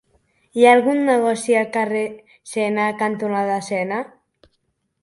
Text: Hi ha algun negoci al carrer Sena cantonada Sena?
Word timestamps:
Hi 0.59 0.63
ha 0.65 0.71
algun 0.77 1.01
negoci 1.09 1.57
al 1.59 1.69
carrer 1.77 2.03
Sena 2.55 2.89
cantonada 3.05 3.61
Sena? 3.71 4.03